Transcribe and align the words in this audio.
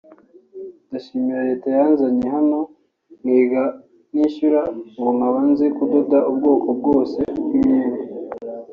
ndashima 0.87 1.35
leta 1.49 1.67
yanzanye 1.77 2.25
hano 2.35 2.59
nkiga 3.21 3.63
ntishyura 4.11 4.59
ubu 4.97 5.09
nkaba 5.17 5.39
nzi 5.49 5.65
kudoda 5.77 6.17
ubwoko 6.31 6.67
bwose 6.79 7.19
bw’imyenda 7.43 8.01